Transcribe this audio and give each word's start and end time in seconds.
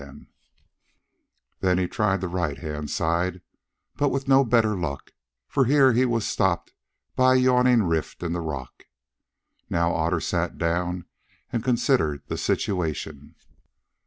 Then 1.59 1.77
he 1.77 1.85
tried 1.87 2.21
the 2.21 2.27
right 2.27 2.57
hand 2.57 2.89
side, 2.89 3.39
but 3.97 4.09
with 4.09 4.27
no 4.27 4.43
better 4.43 4.75
luck, 4.75 5.11
for 5.47 5.65
here 5.65 5.93
he 5.93 6.05
was 6.05 6.25
stopped 6.27 6.73
by 7.15 7.35
a 7.35 7.37
yawning 7.37 7.83
rift 7.83 8.23
in 8.23 8.33
the 8.33 8.41
rock. 8.41 8.87
Now 9.69 9.93
Otter 9.93 10.19
sat 10.19 10.57
down 10.57 11.05
and 11.53 11.63
considered 11.63 12.23
the 12.29 12.37
situation. 12.39 13.35